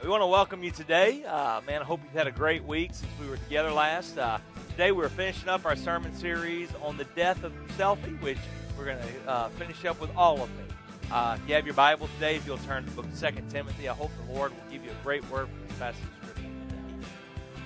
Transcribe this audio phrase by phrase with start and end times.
[0.00, 1.24] We want to welcome you today.
[1.24, 4.16] Uh, man, I hope you've had a great week since we were together last.
[4.16, 4.38] Uh,
[4.70, 8.38] today we're finishing up our sermon series on the death of selfie, which
[8.78, 10.64] we're going to uh, finish up with all of me.
[11.10, 13.42] Uh, if you have your Bible today, if you'll turn to the book of 2
[13.50, 16.28] Timothy, I hope the Lord will give you a great word from this passage of
[16.28, 16.52] Scripture.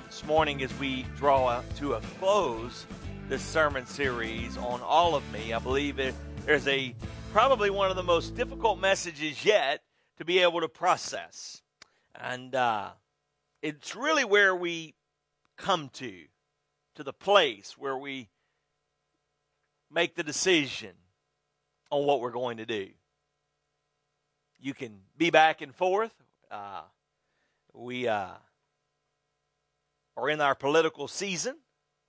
[0.07, 2.87] This morning, as we draw to a close
[3.29, 6.15] this sermon series on all of me, I believe it,
[6.47, 6.95] there's a
[7.31, 9.83] probably one of the most difficult messages yet
[10.17, 11.63] to be able to process.
[12.15, 12.91] And uh,
[13.63, 14.95] it's really where we
[15.57, 16.13] come to,
[16.95, 18.29] to the place where we
[19.91, 20.93] make the decision
[21.91, 22.89] on what we're going to do.
[24.61, 26.15] You can be back and forth.
[26.51, 26.83] Uh,
[27.75, 28.29] we uh,
[30.17, 31.57] are in our political season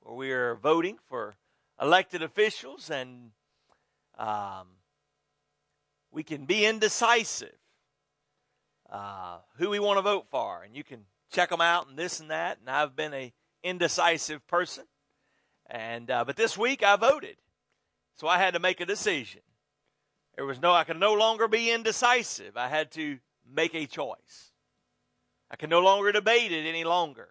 [0.01, 1.35] where we are voting for
[1.81, 3.31] elected officials, and
[4.17, 4.67] um,
[6.11, 7.55] we can be indecisive
[8.93, 12.19] uh, who we want to vote for, and you can check them out and this
[12.19, 12.59] and that.
[12.59, 14.85] And I've been a indecisive person,
[15.69, 17.37] and uh, but this week I voted,
[18.15, 19.41] so I had to make a decision.
[20.35, 22.55] There was no, I could no longer be indecisive.
[22.55, 23.17] I had to
[23.51, 24.51] make a choice.
[25.49, 27.29] I can no longer debate it any longer.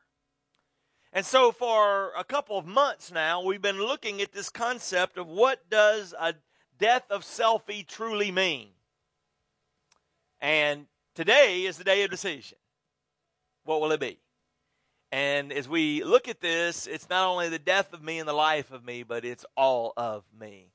[1.13, 5.29] And so for a couple of months now, we've been looking at this concept of
[5.29, 6.35] what does a
[6.79, 8.71] death of selfie truly mean?
[10.41, 12.57] And Today is the day of decision.
[13.65, 14.19] What will it be?
[15.11, 18.33] And as we look at this, it's not only the death of me and the
[18.33, 20.73] life of me, but it's all of me.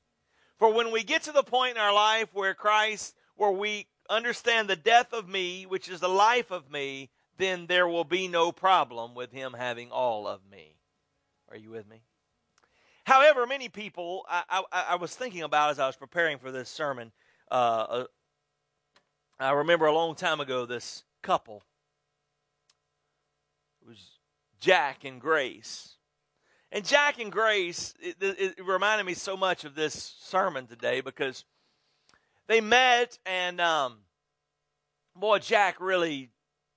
[0.58, 4.68] For when we get to the point in our life where Christ, where we understand
[4.68, 8.52] the death of me, which is the life of me, then there will be no
[8.52, 10.76] problem with him having all of me.
[11.50, 12.02] Are you with me?
[13.04, 16.68] However, many people, I, I, I was thinking about as I was preparing for this
[16.68, 17.10] sermon,
[17.50, 18.04] uh,
[19.40, 21.62] I remember a long time ago this couple.
[23.80, 24.18] It was
[24.58, 25.94] Jack and Grace.
[26.72, 31.44] And Jack and Grace, it, it, reminded me so much of this sermon today because
[32.48, 33.98] they met, and um,
[35.14, 36.30] boy, Jack really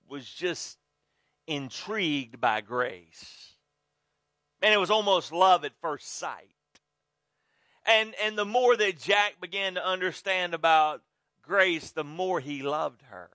[0.07, 0.77] was just
[1.47, 3.55] intrigued by Grace.
[4.61, 6.55] And it was almost love at first sight.
[7.87, 11.01] And, and the more that Jack began to understand about
[11.41, 13.29] Grace, the more he loved her.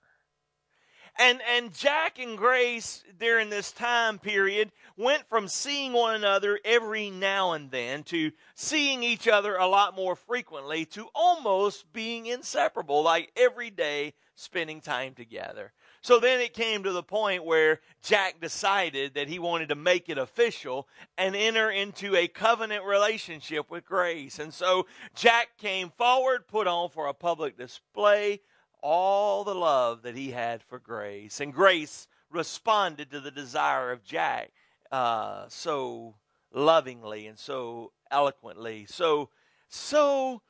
[1.19, 7.09] And, and Jack and Grace, during this time period, went from seeing one another every
[7.09, 13.01] now and then to seeing each other a lot more frequently to almost being inseparable,
[13.01, 15.73] like every day spending time together.
[16.07, 20.07] So then it came to the point where Jack decided that he wanted to make
[20.07, 20.87] it official
[21.17, 24.39] and enter into a covenant relationship with Grace.
[24.39, 28.39] And so Jack came forward, put on for a public display
[28.81, 31.41] all the love that he had for Grace.
[31.41, 34.53] And Grace responded to the desire of Jack
[34.93, 36.15] uh, so
[36.53, 39.27] lovingly and so eloquently, so
[39.67, 40.41] so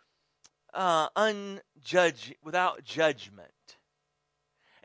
[0.76, 3.50] uh, unjudged, without judgment.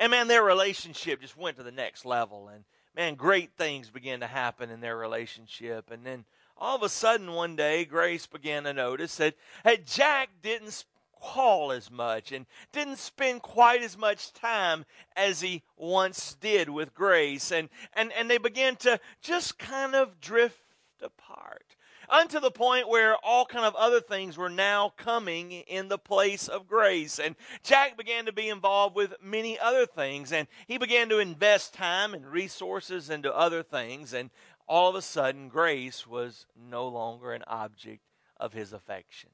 [0.02, 2.48] And man, their relationship just went to the next level.
[2.48, 2.64] And
[2.96, 5.92] man, great things began to happen in their relationship.
[5.92, 6.24] And then
[6.56, 10.84] all of a sudden, one day, Grace began to notice that, that Jack didn't
[11.20, 16.94] call as much and didn't spend quite as much time as he once did with
[16.94, 17.52] Grace.
[17.52, 20.64] And, and, and they began to just kind of drift
[21.00, 21.76] apart
[22.08, 26.48] unto the point where all kind of other things were now coming in the place
[26.48, 27.18] of grace.
[27.18, 31.74] And Jack began to be involved with many other things, and he began to invest
[31.74, 34.30] time and resources into other things, and
[34.66, 38.02] all of a sudden, grace was no longer an object
[38.38, 39.30] of his affection.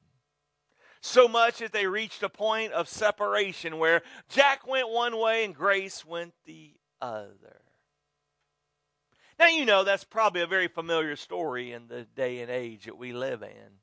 [1.01, 5.55] So much that they reached a point of separation where Jack went one way and
[5.55, 7.61] Grace went the other.
[9.39, 12.97] Now, you know, that's probably a very familiar story in the day and age that
[12.97, 13.79] we live in.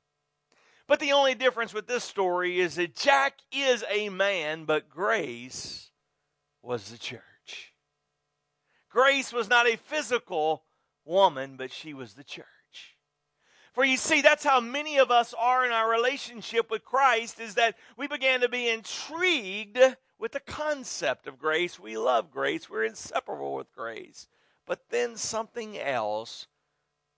[0.87, 5.89] But the only difference with this story is that Jack is a man, but Grace
[6.61, 7.73] was the church.
[8.89, 10.63] Grace was not a physical
[11.03, 12.45] woman, but she was the church.
[13.73, 17.55] For you see, that's how many of us are in our relationship with Christ, is
[17.55, 19.79] that we began to be intrigued
[20.19, 21.79] with the concept of grace.
[21.79, 24.27] We love grace, we're inseparable with grace.
[24.67, 26.47] But then something else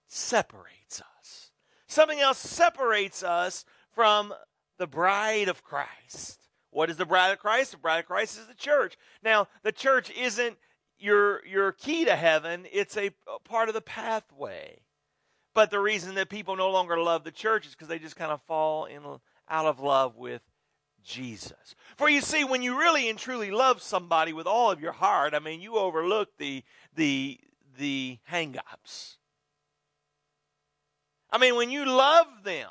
[0.07, 1.51] separates us.
[1.87, 4.33] Something else separates us from
[4.77, 6.39] the bride of Christ.
[6.69, 7.71] What is the bride of Christ?
[7.71, 8.95] The bride of Christ is the church.
[9.23, 10.57] Now, the church isn't
[10.99, 14.81] your your key to heaven, it's a, a part of the pathway.
[15.55, 18.31] But the reason that people no longer love the church is because they just kind
[18.31, 19.01] of fall in
[19.49, 20.41] out of love with
[21.03, 21.75] Jesus.
[21.97, 25.33] For you see, when you really and truly love somebody with all of your heart,
[25.33, 26.63] I mean, you overlook the
[26.95, 27.39] the
[27.77, 29.17] the hangups.
[31.31, 32.69] I mean, when you love them,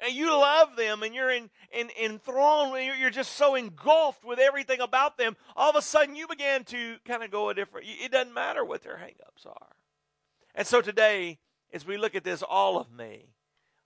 [0.00, 4.80] and you love them, and you're in, in, enthralled, you're just so engulfed with everything
[4.80, 8.12] about them, all of a sudden you begin to kind of go a different, it
[8.12, 9.76] doesn't matter what their hangups are.
[10.54, 11.38] And so today,
[11.72, 13.34] as we look at this, all of me,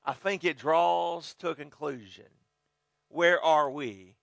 [0.05, 2.27] I think it draws to a conclusion.
[3.13, 4.17] Where are we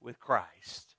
[0.00, 0.94] with Christ?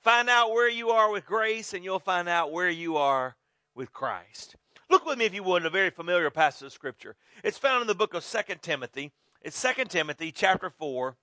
[0.00, 3.36] Find out where you are with grace, and you'll find out where you are
[3.74, 4.54] with Christ.
[4.88, 7.16] Look with me, if you would, in a very familiar passage of Scripture.
[7.42, 9.10] It's found in the book of Second Timothy.
[9.42, 11.16] It's Second Timothy chapter 4,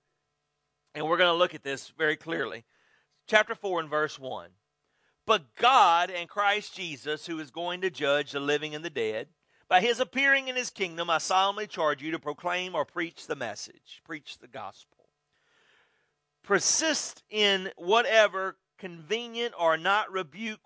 [0.94, 2.66] and we're going to look at this very clearly.
[3.26, 4.50] Chapter 4 and verse 1.
[5.24, 9.28] But God and Christ Jesus, who is going to judge the living and the dead,
[9.68, 13.36] by his appearing in his kingdom, I solemnly charge you to proclaim or preach the
[13.36, 15.03] message, preach the gospel.
[16.44, 20.60] Persist in whatever convenient or not rebuke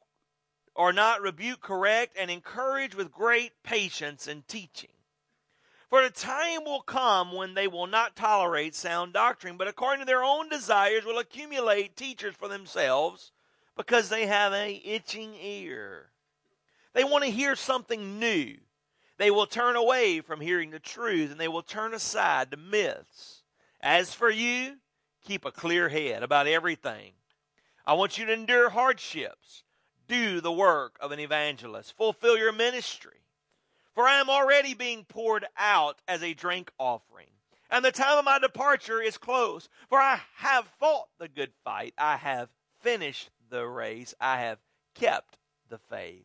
[0.75, 4.91] or not rebuke, correct, and encourage with great patience and teaching.
[5.91, 10.07] For the time will come when they will not tolerate sound doctrine, but according to
[10.07, 13.33] their own desires will accumulate teachers for themselves
[13.77, 16.11] because they have a itching ear.
[16.93, 18.57] They want to hear something new.
[19.17, 23.43] They will turn away from hearing the truth and they will turn aside to myths.
[23.81, 24.77] As for you,
[25.25, 27.13] keep a clear head about everything.
[27.87, 29.65] I want you to endure hardships.
[30.09, 31.97] Do the work of an evangelist.
[31.97, 33.21] Fulfill your ministry.
[33.95, 37.31] For I am already being poured out as a drink offering.
[37.71, 39.69] And the time of my departure is close.
[39.89, 41.95] For I have fought the good fight.
[41.99, 42.49] I have
[42.81, 44.15] finished the race.
[44.21, 44.59] I have
[44.95, 45.37] kept
[45.69, 46.25] the faith.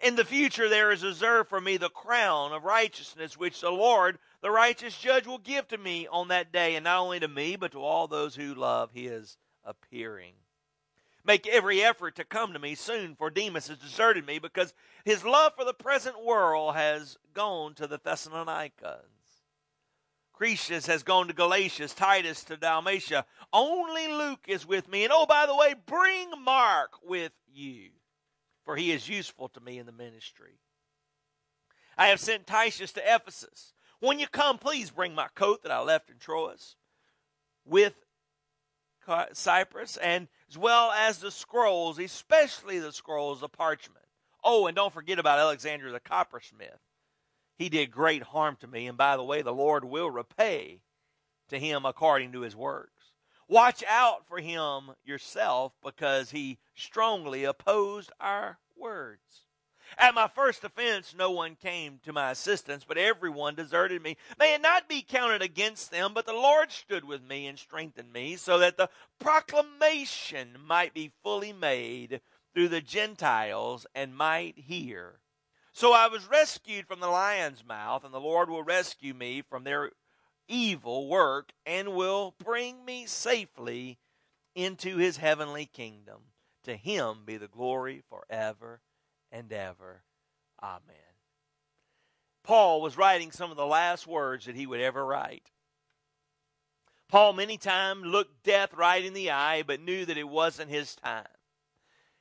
[0.00, 4.18] In the future, there is reserved for me the crown of righteousness, which the Lord,
[4.42, 7.56] the righteous judge, will give to me on that day, and not only to me,
[7.56, 10.34] but to all those who love his appearing.
[11.24, 14.72] Make every effort to come to me soon, for Demas has deserted me because
[15.04, 18.72] his love for the present world has gone to the Thessalonians.
[20.32, 23.26] Crescens has gone to Galatia, Titus to Dalmatia.
[23.52, 25.04] Only Luke is with me.
[25.04, 27.90] And oh, by the way, bring Mark with you
[28.70, 30.60] for he is useful to me in the ministry.
[31.98, 33.72] I have sent Titus to Ephesus.
[34.00, 36.76] When you come, please bring my coat that I left in Troas
[37.66, 37.94] with
[39.04, 44.04] Carpus, and as well as the scrolls, especially the scrolls of parchment.
[44.42, 46.80] Oh, and don't forget about Alexander the coppersmith.
[47.56, 50.80] He did great harm to me, and by the way, the Lord will repay
[51.48, 53.12] to him according to his works.
[53.48, 59.44] Watch out for him yourself because he strongly opposed our words.
[59.98, 64.16] At my first offense, no one came to my assistance, but everyone deserted me.
[64.38, 68.12] May it not be counted against them, but the Lord stood with me and strengthened
[68.12, 68.88] me, so that the
[69.18, 72.20] proclamation might be fully made
[72.54, 75.20] through the Gentiles and might hear.
[75.72, 79.64] So I was rescued from the lion's mouth, and the Lord will rescue me from
[79.64, 79.92] their
[80.48, 83.98] evil work and will bring me safely
[84.54, 86.20] into his heavenly kingdom.
[86.64, 88.80] To him be the glory forever
[89.32, 90.02] and ever.
[90.62, 90.96] Amen.
[92.42, 95.50] Paul was writing some of the last words that he would ever write.
[97.08, 100.94] Paul many times looked death right in the eye, but knew that it wasn't his
[100.94, 101.26] time.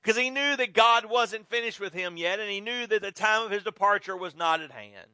[0.02, 3.12] Because he knew that God wasn't finished with him yet, and he knew that the
[3.12, 5.10] time of his departure was not at hand.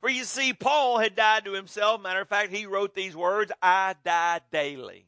[0.00, 2.00] For you see, Paul had died to himself.
[2.00, 5.06] Matter of fact, he wrote these words I die daily.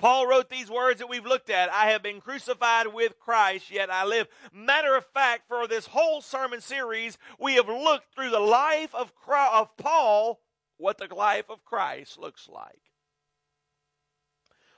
[0.00, 3.90] Paul wrote these words that we've looked at I have been crucified with Christ, yet
[3.90, 4.28] I live.
[4.50, 9.14] Matter of fact, for this whole sermon series, we have looked through the life of,
[9.14, 10.40] Christ, of Paul,
[10.78, 12.80] what the life of Christ looks like.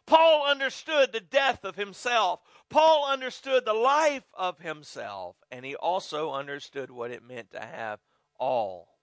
[0.07, 2.41] Paul understood the death of himself.
[2.69, 8.01] Paul understood the life of himself, and he also understood what it meant to have
[8.41, 8.99] all,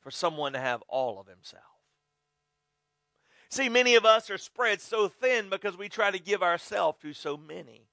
[0.00, 1.62] for someone to have all of himself.
[3.50, 7.12] See, many of us are spread so thin because we try to give ourselves to
[7.12, 7.86] so many.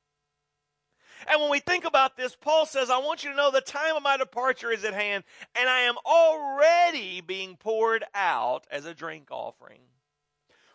[1.28, 3.96] And when we think about this, Paul says, I want you to know the time
[3.96, 5.24] of my departure is at hand,
[5.56, 9.82] and I am already being poured out as a drink offering.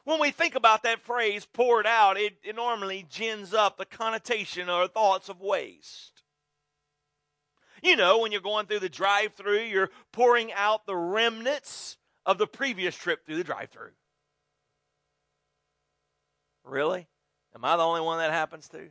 [0.04, 4.71] When we think about that phrase, poured out, it, it normally gins up the connotation
[4.71, 6.23] or thoughts of waste.
[7.83, 12.38] You know, when you're going through the drive through, you're pouring out the remnants of
[12.38, 13.90] the previous trip through the drive through.
[16.67, 17.07] Really?
[17.55, 18.89] Am I the only one that happens to?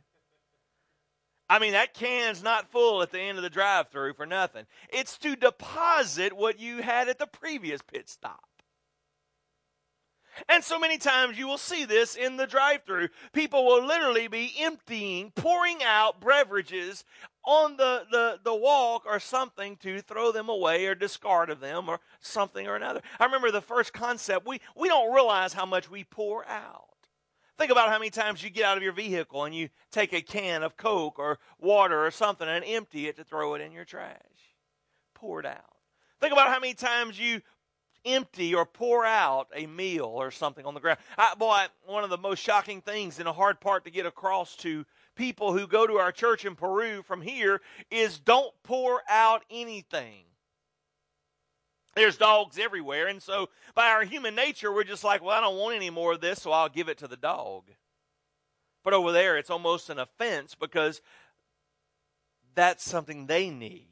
[1.48, 4.66] I mean, that can's not full at the end of the drive through for nothing.
[4.88, 8.42] It's to deposit what you had at the previous pit stop.
[10.48, 13.08] And so many times you will see this in the drive through.
[13.32, 17.04] People will literally be emptying, pouring out beverages
[17.44, 21.88] on the, the, the walk or something to throw them away or discard of them
[21.88, 23.00] or something or another.
[23.18, 26.95] I remember the first concept, we, we don't realize how much we pour out.
[27.58, 30.20] Think about how many times you get out of your vehicle and you take a
[30.20, 33.84] can of Coke or water or something and empty it to throw it in your
[33.84, 34.20] trash.
[35.14, 35.76] Pour it out.
[36.20, 37.40] Think about how many times you
[38.04, 40.98] empty or pour out a meal or something on the ground.
[41.18, 44.54] I, boy, one of the most shocking things and a hard part to get across
[44.56, 44.84] to
[45.16, 47.60] people who go to our church in Peru from here
[47.90, 50.24] is don't pour out anything.
[51.96, 55.56] There's dogs everywhere, and so by our human nature, we're just like, well, I don't
[55.56, 57.64] want any more of this, so I'll give it to the dog.
[58.84, 61.00] But over there, it's almost an offense because
[62.54, 63.88] that's something they need.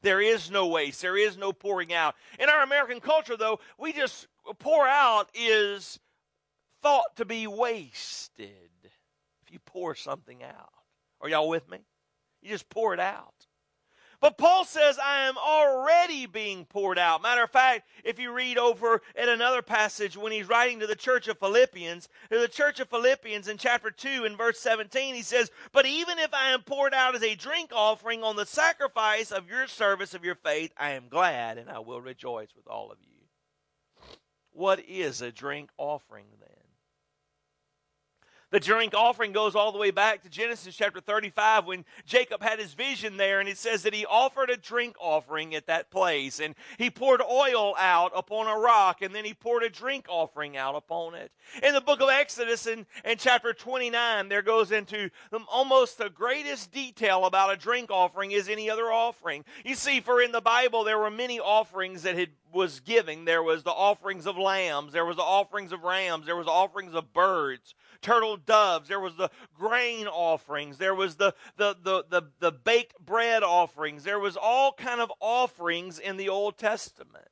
[0.00, 1.02] There is no waste.
[1.02, 2.14] There is no pouring out.
[2.40, 4.28] In our American culture, though, we just
[4.58, 6.00] pour out is
[6.82, 10.72] thought to be wasted if you pour something out.
[11.20, 11.80] Are y'all with me?
[12.40, 13.35] You just pour it out.
[14.20, 17.22] But Paul says, I am already being poured out.
[17.22, 20.96] Matter of fact, if you read over at another passage when he's writing to the
[20.96, 25.22] church of Philippians, to the church of Philippians in chapter 2 in verse 17, he
[25.22, 29.30] says, But even if I am poured out as a drink offering on the sacrifice
[29.30, 32.90] of your service of your faith, I am glad and I will rejoice with all
[32.90, 33.08] of you.
[34.52, 36.55] What is a drink offering then?
[38.56, 42.58] The drink offering goes all the way back to Genesis chapter 35 when Jacob had
[42.58, 46.40] his vision there, and it says that he offered a drink offering at that place,
[46.40, 50.56] and he poured oil out upon a rock, and then he poured a drink offering
[50.56, 51.32] out upon it.
[51.62, 55.10] In the book of Exodus, in, in chapter 29, there goes into
[55.52, 59.44] almost the greatest detail about a drink offering is any other offering.
[59.66, 63.24] You see, for in the Bible, there were many offerings that had was giving.
[63.24, 66.52] There was the offerings of lambs, there was the offerings of rams, there was the
[66.52, 68.88] offerings of birds turtle doves.
[68.88, 70.78] There was the grain offerings.
[70.78, 74.04] There was the, the, the, the, the baked bread offerings.
[74.04, 77.26] There was all kind of offerings in the Old Testament.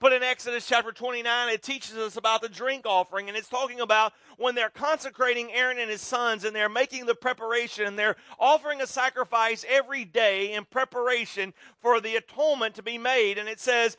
[0.00, 3.80] But in Exodus chapter 29, it teaches us about the drink offering, and it's talking
[3.80, 8.14] about when they're consecrating Aaron and his sons, and they're making the preparation, and they're
[8.38, 11.52] offering a sacrifice every day in preparation
[11.82, 13.38] for the atonement to be made.
[13.38, 13.96] And it says,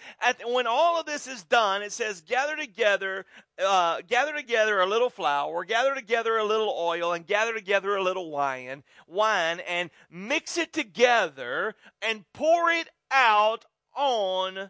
[0.48, 3.26] when all of this is done, it says, gather together,
[3.62, 8.04] uh, gather together a little flour, gather together a little oil, and gather together a
[8.04, 14.70] little wine, wine, and mix it together and pour it out on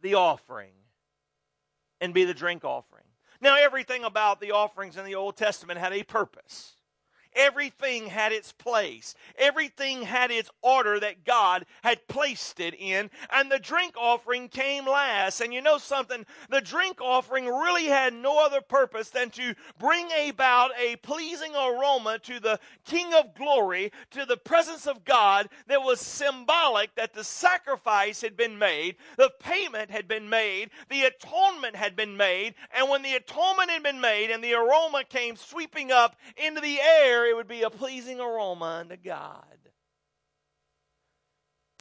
[0.00, 0.72] the offering
[2.00, 3.04] and be the drink offering.
[3.40, 6.74] Now, everything about the offerings in the Old Testament had a purpose.
[7.38, 9.14] Everything had its place.
[9.38, 13.10] Everything had its order that God had placed it in.
[13.30, 15.40] And the drink offering came last.
[15.40, 16.26] And you know something?
[16.50, 22.18] The drink offering really had no other purpose than to bring about a pleasing aroma
[22.24, 27.24] to the King of glory, to the presence of God that was symbolic that the
[27.24, 32.54] sacrifice had been made, the payment had been made, the atonement had been made.
[32.74, 36.80] And when the atonement had been made and the aroma came sweeping up into the
[36.80, 39.44] air, it would be a pleasing aroma unto God.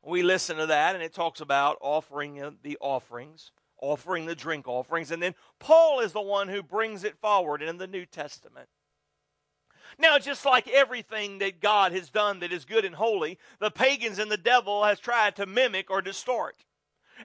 [0.06, 3.52] We listen to that, and it talks about offering the offerings,
[3.82, 7.78] offering the drink offerings, and then Paul is the one who brings it forward in
[7.78, 8.70] the New Testament.
[9.98, 14.20] Now, just like everything that God has done that is good and holy, the pagans
[14.20, 16.66] and the devil has tried to mimic or distort.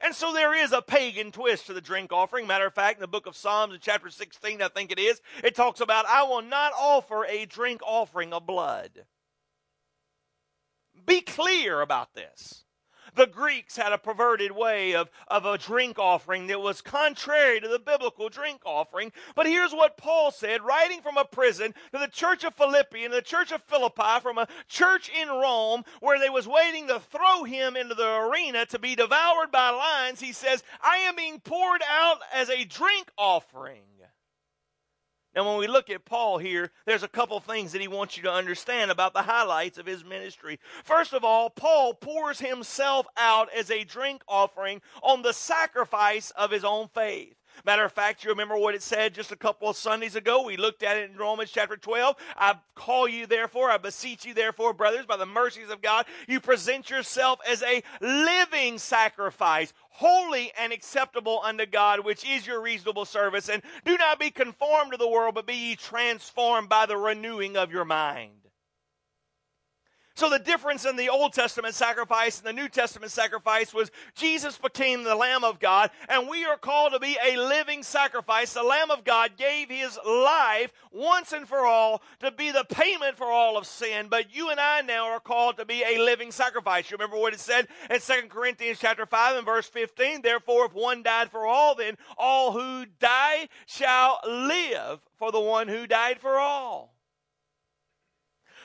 [0.01, 2.47] And so there is a pagan twist to the drink offering.
[2.47, 5.21] Matter of fact, in the book of Psalms, in chapter 16, I think it is,
[5.45, 9.05] it talks about, I will not offer a drink offering of blood.
[11.05, 12.65] Be clear about this.
[13.15, 17.69] The Greeks had a perverted way of, of a drink offering that was contrary to
[17.69, 19.13] the biblical drink offering.
[19.35, 23.13] But here's what Paul said, writing from a prison to the church of Philippi and
[23.13, 27.45] the church of Philippi, from a church in Rome where they was waiting to throw
[27.45, 30.21] him into the arena to be devoured by lions.
[30.21, 33.83] He says, I am being poured out as a drink offering.
[35.35, 38.23] Now, when we look at Paul here, there's a couple things that he wants you
[38.25, 40.61] to understand about the highlights of his ministry.
[40.85, 46.51] First of all, Paul pours himself out as a drink offering on the sacrifice of
[46.51, 47.35] his own faith.
[47.65, 50.43] Matter of fact, you remember what it said just a couple of Sundays ago?
[50.43, 52.17] We looked at it in Romans chapter 12.
[52.37, 56.41] I call you, therefore, I beseech you, therefore, brothers, by the mercies of God, you
[56.41, 63.05] present yourself as a living sacrifice, holy and acceptable unto God, which is your reasonable
[63.05, 63.49] service.
[63.49, 67.57] And do not be conformed to the world, but be ye transformed by the renewing
[67.57, 68.42] of your mind.
[70.15, 74.59] So the difference in the Old Testament sacrifice and the New Testament sacrifice was Jesus
[74.59, 78.53] became the Lamb of God, and we are called to be a living sacrifice.
[78.53, 83.17] The Lamb of God gave his life once and for all to be the payment
[83.17, 86.31] for all of sin, but you and I now are called to be a living
[86.31, 86.91] sacrifice.
[86.91, 90.21] You remember what it said in 2 Corinthians chapter 5 and verse 15?
[90.21, 95.69] Therefore, if one died for all, then all who die shall live for the one
[95.69, 96.92] who died for all.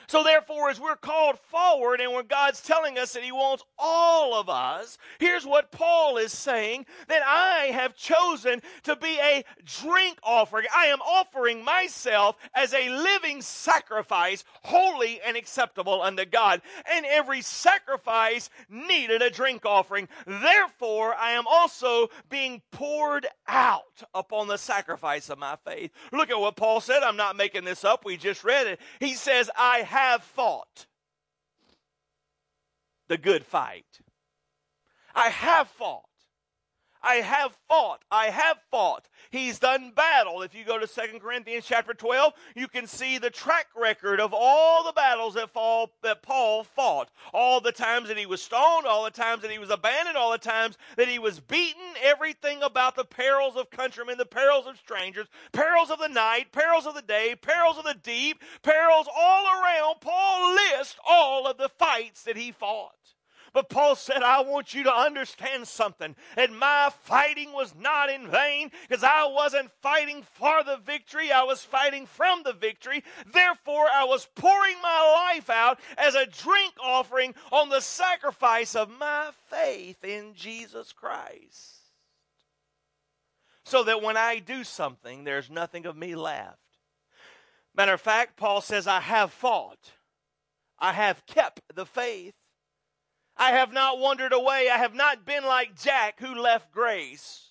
[0.08, 4.40] So, therefore, as we're called forward and when God's telling us that He wants all
[4.40, 9.44] of us, here's what Paul is saying that I have chosen to be a
[9.82, 10.64] drink offering.
[10.74, 16.62] I am offering myself as a living sacrifice, holy and acceptable unto God.
[16.90, 20.08] And every sacrifice needed a drink offering.
[20.26, 23.82] Therefore, I am also being poured out
[24.14, 25.90] upon the sacrifice of my faith.
[26.12, 27.02] Look at what Paul said.
[27.02, 28.06] I'm not making this up.
[28.06, 28.80] We just read it.
[29.00, 30.86] He says, I have have fought
[33.08, 34.00] the good fight.
[35.14, 36.07] I have fought.
[37.02, 38.04] I have fought.
[38.10, 39.08] I have fought.
[39.30, 40.42] He's done battle.
[40.42, 44.34] If you go to 2 Corinthians chapter 12, you can see the track record of
[44.34, 47.10] all the battles that, fall, that Paul fought.
[47.32, 50.32] All the times that he was stoned, all the times that he was abandoned, all
[50.32, 54.76] the times that he was beaten, everything about the perils of countrymen, the perils of
[54.76, 59.46] strangers, perils of the night, perils of the day, perils of the deep, perils all
[59.46, 60.00] around.
[60.00, 62.94] Paul lists all of the fights that he fought.
[63.52, 66.14] But Paul said, I want you to understand something.
[66.36, 71.32] And my fighting was not in vain because I wasn't fighting for the victory.
[71.32, 73.04] I was fighting from the victory.
[73.32, 78.90] Therefore, I was pouring my life out as a drink offering on the sacrifice of
[78.90, 81.76] my faith in Jesus Christ.
[83.64, 86.58] So that when I do something, there's nothing of me left.
[87.74, 89.92] Matter of fact, Paul says, I have fought.
[90.78, 92.34] I have kept the faith.
[93.38, 94.68] I have not wandered away.
[94.72, 97.44] I have not been like Jack who left grace.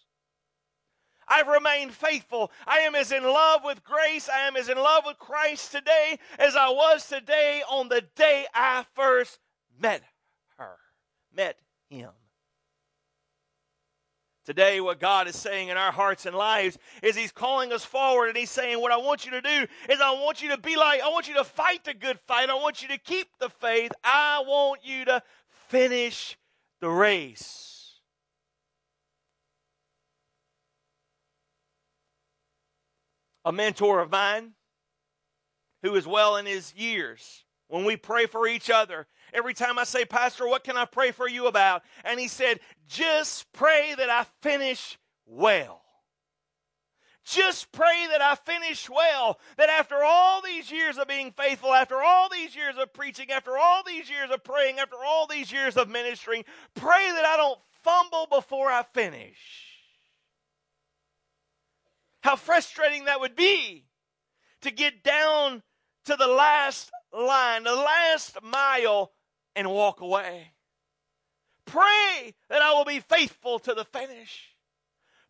[1.27, 2.51] I've remained faithful.
[2.65, 4.29] I am as in love with grace.
[4.29, 8.45] I am as in love with Christ today as I was today on the day
[8.53, 9.39] I first
[9.79, 10.03] met
[10.57, 10.77] her,
[11.33, 11.57] met
[11.89, 12.11] him.
[14.45, 18.29] Today, what God is saying in our hearts and lives is He's calling us forward
[18.29, 20.77] and He's saying, What I want you to do is I want you to be
[20.77, 22.49] like, I want you to fight the good fight.
[22.49, 23.91] I want you to keep the faith.
[24.05, 25.21] I want you to
[25.69, 26.37] finish
[26.81, 27.95] the race.
[33.45, 34.53] A mentor of mine
[35.81, 39.83] who is well in his years, when we pray for each other, every time I
[39.83, 41.83] say, Pastor, what can I pray for you about?
[42.03, 45.81] And he said, just pray that I finish well.
[47.27, 49.37] Just pray that I finish well.
[49.57, 53.57] That after all these years of being faithful, after all these years of preaching, after
[53.57, 57.59] all these years of praying, after all these years of ministering, pray that I don't
[57.83, 59.37] fumble before I finish.
[62.23, 63.87] How frustrating that would be
[64.61, 65.63] to get down
[66.05, 69.11] to the last line, the last mile,
[69.53, 70.53] and walk away.
[71.65, 74.56] Pray that I will be faithful to the finish.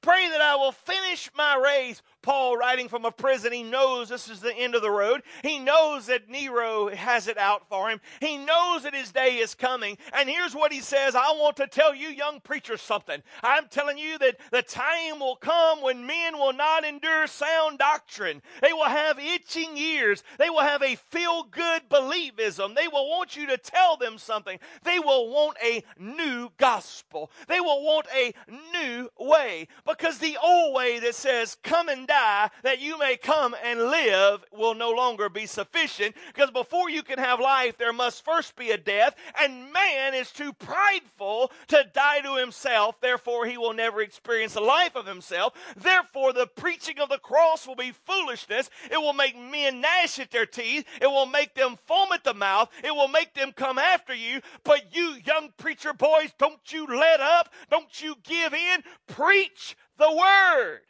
[0.02, 4.28] Pray that I will finish my race Paul, writing from a prison, he knows this
[4.28, 5.24] is the end of the road.
[5.44, 8.02] He knows that Nero has it out for him.
[8.20, 9.98] He knows that his day is coming.
[10.12, 13.24] And here's what he says I want to tell you, young preachers, something.
[13.44, 18.42] I'm telling you that the time will come when men will not endure sound doctrine.
[18.62, 20.22] They will have itching ears.
[20.38, 22.76] They will have a feel good believism.
[22.76, 24.60] They will want you to tell them something.
[24.84, 27.32] They will want a new gospel.
[27.48, 28.34] They will want a
[28.74, 33.16] new way because the old way that says, come and die die that you may
[33.16, 37.94] come and live will no longer be sufficient because before you can have life, there
[37.94, 43.00] must first be a death, and man is too prideful to die to himself.
[43.02, 45.54] Therefore, he will never experience the life of himself.
[45.76, 48.70] Therefore, the preaching of the cross will be foolishness.
[48.92, 50.86] It will make men gnash at their teeth.
[51.02, 52.70] It will make them foam at the mouth.
[52.84, 54.42] It will make them come after you.
[54.64, 57.50] But you, young preacher boys, don't you let up.
[57.70, 58.84] Don't you give in.
[59.08, 60.82] Preach the word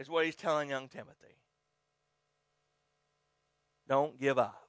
[0.00, 1.36] is what he's telling young Timothy.
[3.86, 4.66] Don't give up.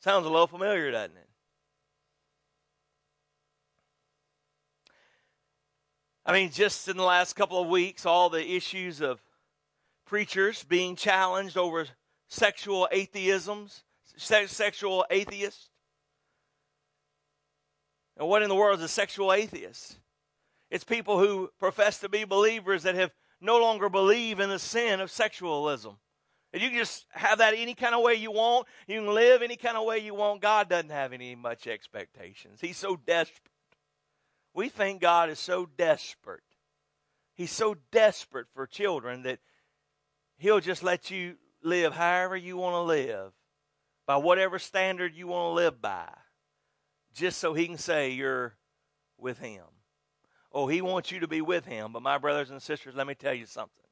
[0.00, 1.28] Sounds a little familiar, doesn't it?
[6.24, 9.22] I mean, just in the last couple of weeks, all the issues of
[10.04, 11.86] preachers being challenged over
[12.26, 13.84] sexual atheisms,
[14.16, 15.68] sexual atheists.
[18.16, 19.98] And what in the world is a sexual atheist?
[20.72, 25.00] It's people who profess to be believers that have no longer believe in the sin
[25.00, 25.96] of sexualism.
[26.52, 29.42] If you can just have that any kind of way you want, you can live
[29.42, 30.40] any kind of way you want.
[30.40, 32.60] God doesn't have any much expectations.
[32.60, 33.52] He's so desperate.
[34.54, 36.42] We think God is so desperate.
[37.34, 39.38] He's so desperate for children that
[40.38, 43.32] He'll just let you live however you want to live,
[44.06, 46.08] by whatever standard you want to live by,
[47.12, 48.56] just so He can say you're
[49.18, 49.64] with Him.
[50.56, 51.92] Oh, He wants you to be with Him.
[51.92, 53.84] But, my brothers and sisters, let me tell you something.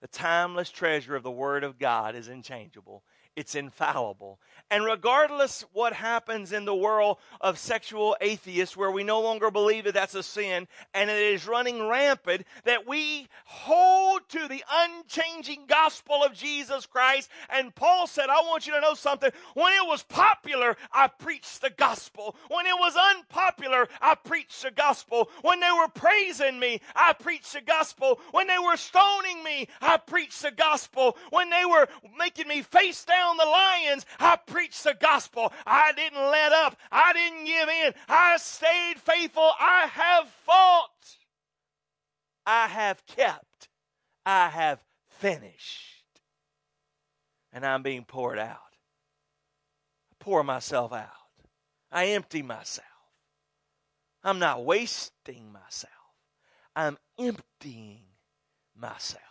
[0.00, 3.04] The timeless treasure of the Word of God is unchangeable.
[3.36, 4.40] It's infallible.
[4.68, 9.84] And regardless what happens in the world of sexual atheists, where we no longer believe
[9.84, 13.81] that that's a sin and it is running rampant, that we hold
[14.32, 17.30] to the unchanging gospel of Jesus Christ.
[17.50, 19.30] And Paul said, I want you to know something.
[19.54, 22.34] When it was popular, I preached the gospel.
[22.48, 25.28] When it was unpopular, I preached the gospel.
[25.42, 28.20] When they were praising me, I preached the gospel.
[28.30, 31.16] When they were stoning me, I preached the gospel.
[31.30, 31.86] When they were
[32.18, 35.52] making me face down the lions, I preached the gospel.
[35.66, 36.76] I didn't let up.
[36.90, 37.92] I didn't give in.
[38.08, 39.50] I stayed faithful.
[39.60, 40.88] I have fought.
[42.46, 43.68] I have kept.
[44.24, 46.20] I have finished.
[47.52, 48.58] And I'm being poured out.
[50.10, 51.08] I pour myself out.
[51.90, 52.86] I empty myself.
[54.24, 55.92] I'm not wasting myself.
[56.74, 58.02] I'm emptying
[58.74, 59.22] myself.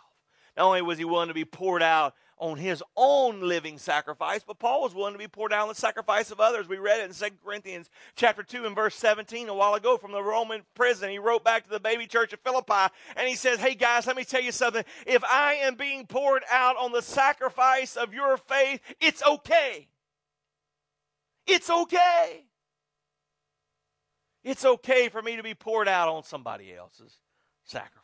[0.56, 4.58] Not only was he willing to be poured out on his own living sacrifice, but
[4.58, 6.68] Paul was willing to be poured out on the sacrifice of others.
[6.68, 10.10] We read it in 2 Corinthians chapter 2 and verse 17 a while ago from
[10.10, 11.08] the Roman prison.
[11.08, 14.16] He wrote back to the baby church of Philippi and he says, Hey guys, let
[14.16, 14.84] me tell you something.
[15.06, 19.86] If I am being poured out on the sacrifice of your faith, it's okay.
[21.46, 22.44] It's okay.
[24.42, 27.20] It's okay for me to be poured out on somebody else's
[27.62, 28.01] sacrifice.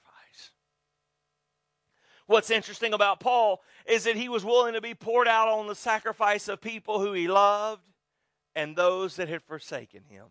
[2.28, 5.74] What's interesting about Paul is that he was willing to be poured out on the
[5.74, 7.80] sacrifice of people who he loved
[8.54, 10.26] and those that had forsaken him.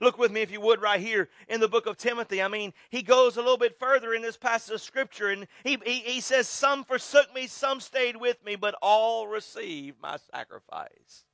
[0.00, 2.42] Look with me, if you would, right here in the book of Timothy.
[2.42, 5.76] I mean, he goes a little bit further in this passage of Scripture, and he,
[5.84, 11.26] he, he says, Some forsook me, some stayed with me, but all received my sacrifice.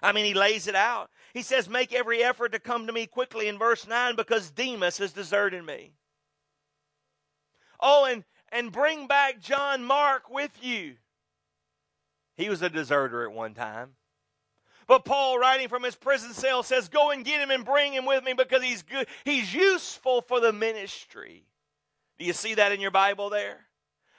[0.00, 1.10] I mean, he lays it out.
[1.34, 4.98] He says, Make every effort to come to me quickly in verse 9 because Demas
[4.98, 5.94] has deserted me.
[7.80, 8.22] Oh, and
[8.52, 10.94] and bring back John Mark with you.
[12.36, 13.94] He was a deserter at one time.
[14.86, 18.04] But Paul, writing from his prison cell, says, Go and get him and bring him
[18.04, 19.06] with me because he's good.
[19.24, 21.44] He's useful for the ministry.
[22.18, 23.66] Do you see that in your Bible there?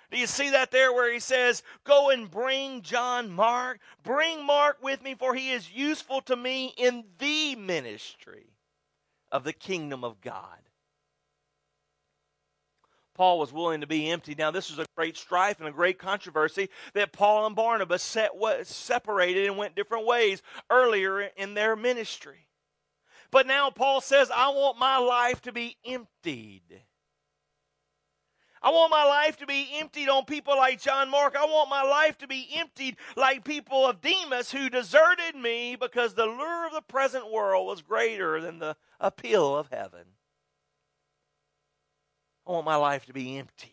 [0.10, 3.80] Do you see that there where he says, Go and bring John Mark?
[4.04, 8.54] Bring Mark with me, for he is useful to me in the ministry
[9.32, 10.60] of the kingdom of God.
[13.14, 14.36] Paul was willing to be empty.
[14.36, 18.32] Now, this was a great strife and a great controversy that Paul and Barnabas set,
[18.64, 22.48] separated and went different ways earlier in their ministry.
[23.32, 26.82] But now Paul says, I want my life to be emptied.
[28.62, 31.36] I want my life to be emptied on people like John Mark.
[31.36, 36.14] I want my life to be emptied like people of Demas who deserted me because
[36.14, 40.06] the lure of the present world was greater than the appeal of heaven.
[42.46, 43.70] I want my life to be emptied.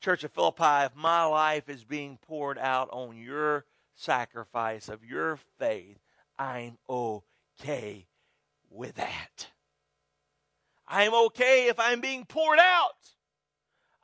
[0.00, 5.38] Church of Philippi, if my life is being poured out on your sacrifice of your
[5.58, 5.98] faith,
[6.38, 8.06] I'm okay
[8.68, 9.48] with that.
[10.88, 12.96] I'm okay if I'm being poured out.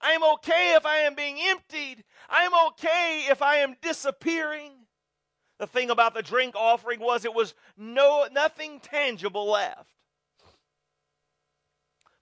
[0.01, 2.05] I'm okay if I am being emptied.
[2.31, 4.73] I'm okay if I am disappearing.
[5.59, 9.98] The thing about the drink offering was it was no nothing tangible left.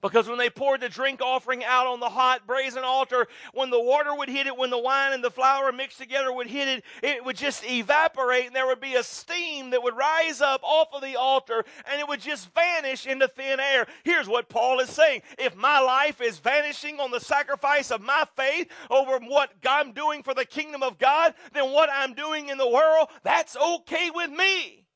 [0.08, 3.80] Because when they poured the drink offering out on the hot brazen altar, when the
[3.80, 6.84] water would hit it, when the wine and the flour mixed together would hit it,
[7.02, 10.88] it would just evaporate and there would be a steam that would rise up off
[10.92, 13.86] of the altar and it would just vanish into thin air.
[14.04, 15.22] Here's what Paul is saying.
[15.38, 20.22] If my life is vanishing on the sacrifice of my faith over what I'm doing
[20.22, 24.30] for the kingdom of God, then what I'm doing in the world, that's okay with
[24.30, 24.86] me.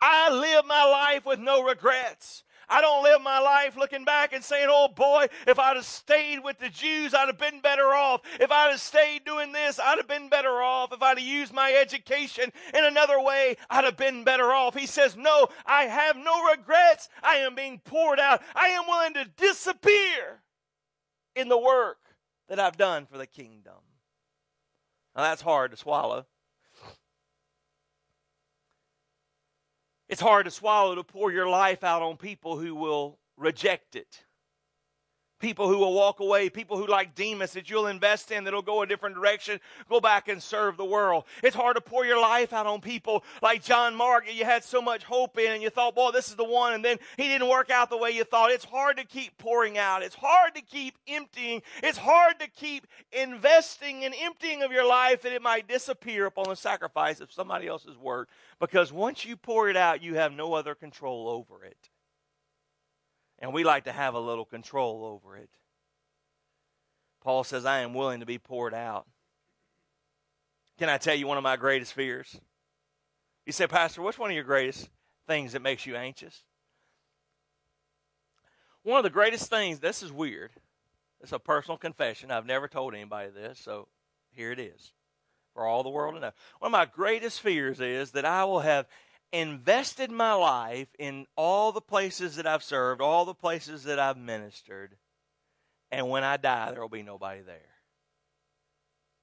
[0.00, 2.44] I live my life with no regrets.
[2.68, 6.40] I don't live my life looking back and saying, oh boy, if I'd have stayed
[6.44, 8.20] with the Jews, I'd have been better off.
[8.38, 10.92] If I'd have stayed doing this, I'd have been better off.
[10.92, 14.74] If I'd have used my education in another way, I'd have been better off.
[14.74, 17.08] He says, no, I have no regrets.
[17.22, 18.42] I am being poured out.
[18.54, 20.42] I am willing to disappear
[21.34, 21.98] in the work
[22.48, 23.74] that I've done for the kingdom.
[25.16, 26.26] Now that's hard to swallow.
[30.08, 34.24] It's hard to swallow to pour your life out on people who will reject it,
[35.38, 38.82] people who will walk away, people who like Demas that you'll invest in that'll go
[38.82, 41.24] a different direction, go back and serve the world.
[41.42, 44.80] It's hard to pour your life out on people like John Mark you had so
[44.80, 47.48] much hope in and you thought, boy, this is the one, and then he didn't
[47.48, 48.50] work out the way you thought.
[48.50, 50.02] It's hard to keep pouring out.
[50.02, 51.62] It's hard to keep emptying.
[51.82, 56.48] It's hard to keep investing and emptying of your life that it might disappear upon
[56.48, 58.28] the sacrifice of somebody else's work.
[58.60, 61.90] Because once you pour it out, you have no other control over it.
[63.38, 65.50] And we like to have a little control over it.
[67.22, 69.06] Paul says, I am willing to be poured out.
[70.78, 72.40] Can I tell you one of my greatest fears?
[73.44, 74.88] You say, Pastor, what's one of your greatest
[75.26, 76.42] things that makes you anxious?
[78.82, 80.50] One of the greatest things, this is weird.
[81.20, 82.30] It's a personal confession.
[82.30, 83.88] I've never told anybody this, so
[84.32, 84.92] here it is
[85.52, 86.30] for all the world to know.
[86.60, 88.86] One of my greatest fears is that I will have
[89.32, 94.16] invested my life in all the places that I've served, all the places that I've
[94.16, 94.96] ministered,
[95.90, 97.60] and when I die, there will be nobody there.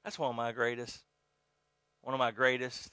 [0.03, 0.99] That's one of my greatest,
[2.01, 2.91] one of my greatest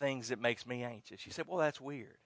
[0.00, 1.26] things that makes me anxious.
[1.26, 2.18] You say, well, that's weird.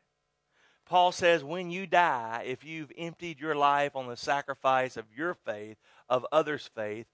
[0.87, 5.35] Paul says, when you die, if you've emptied your life on the sacrifice of your
[5.35, 5.77] faith,
[6.09, 7.07] of others' faith,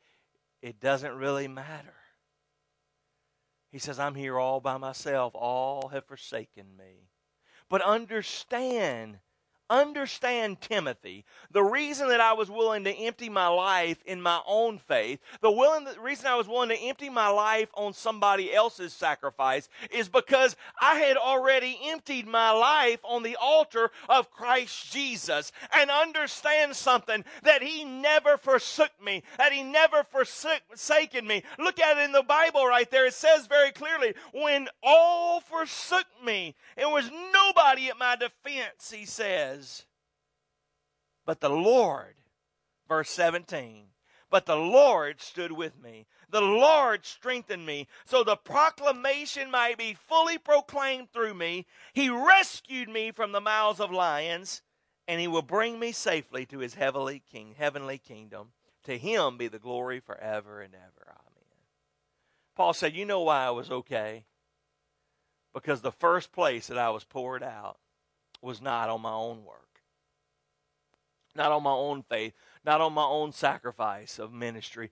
[0.62, 1.94] it doesn't really matter.
[3.70, 5.34] He says, I'm here all by myself.
[5.34, 7.08] All have forsaken me.
[7.68, 9.18] But understand
[9.68, 11.24] understand Timothy.
[11.50, 15.50] The reason that I was willing to empty my life in my own faith, the,
[15.50, 20.08] willing, the reason I was willing to empty my life on somebody else's sacrifice is
[20.08, 25.52] because I had already emptied my life on the altar of Christ Jesus.
[25.74, 31.42] And understand something that He never forsook me, that He never forsaken me.
[31.58, 33.06] Look at it in the Bible right there.
[33.06, 39.04] It says very clearly, when all forsook me, it was nobody at my defense, He
[39.04, 39.55] says
[41.24, 42.14] But the Lord,
[42.88, 43.88] verse 17,
[44.30, 46.06] but the Lord stood with me.
[46.30, 51.66] The Lord strengthened me, so the proclamation might be fully proclaimed through me.
[51.92, 54.62] He rescued me from the mouths of lions,
[55.06, 58.52] and he will bring me safely to his heavenly king, heavenly kingdom.
[58.84, 61.08] To him be the glory forever and ever.
[61.08, 61.64] Amen.
[62.56, 64.24] Paul said, You know why I was okay?
[65.52, 67.78] Because the first place that I was poured out
[68.42, 69.80] was not on my own work,
[71.34, 74.90] not on my own faith, not on my own sacrifice of ministry.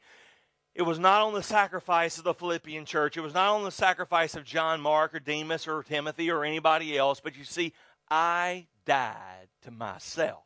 [0.74, 3.16] It was not on the sacrifice of the Philippian church.
[3.16, 6.98] It was not on the sacrifice of John Mark or Demas or Timothy or anybody
[6.98, 7.20] else.
[7.20, 7.72] But you see,
[8.10, 10.42] I died to myself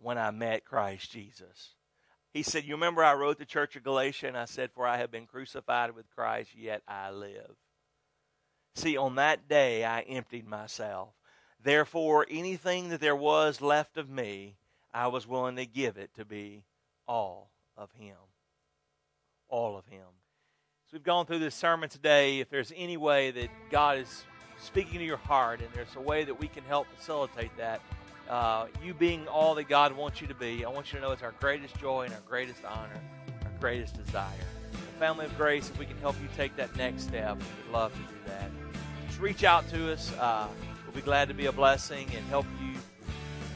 [0.00, 1.74] when I met Christ Jesus.
[2.32, 4.98] He said, You remember I wrote the church of Galatia and I said, For I
[4.98, 7.54] have been crucified with Christ, yet I live.
[8.74, 11.08] See, on that day I emptied myself.
[11.66, 14.54] Therefore, anything that there was left of me,
[14.94, 16.62] I was willing to give it to be
[17.08, 18.14] all of Him.
[19.48, 20.06] All of Him.
[20.84, 22.38] So we've gone through this sermon today.
[22.38, 24.22] If there's any way that God is
[24.62, 27.80] speaking to your heart and there's a way that we can help facilitate that,
[28.30, 31.10] uh, you being all that God wants you to be, I want you to know
[31.10, 33.00] it's our greatest joy and our greatest honor,
[33.44, 34.30] our greatest desire.
[34.70, 37.92] The family of grace, if we can help you take that next step, we'd love
[37.92, 38.52] to do that.
[39.08, 40.12] Just reach out to us.
[40.12, 40.46] Uh,
[40.96, 42.72] be glad to be a blessing and help you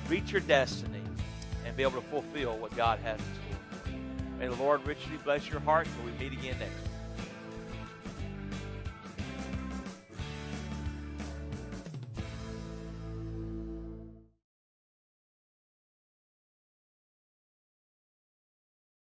[0.08, 1.00] reach your destiny
[1.64, 3.94] and be able to fulfill what God has in store.
[4.38, 6.89] May the Lord richly bless your heart until we meet again next week.